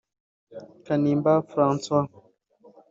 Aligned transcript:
Kanimba 0.85 1.31
Francois 1.49 2.05